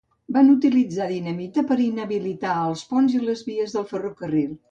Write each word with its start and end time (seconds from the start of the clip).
Van 0.35 0.47
utilitzar 0.53 1.09
dinamita 1.11 1.63
per 1.71 1.77
inhabilitar 1.83 2.55
els 2.71 2.83
ponts 2.93 3.17
i 3.21 3.23
les 3.27 3.47
vies 3.51 3.77
del 3.79 3.89
ferrocarril. 3.93 4.57